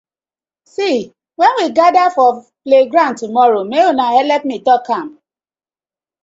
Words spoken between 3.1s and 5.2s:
tomorrow mek una helep me tok am.